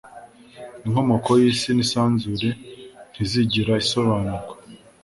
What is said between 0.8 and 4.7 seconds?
inkomoko yisi nisanzure ntizigera isobanurwa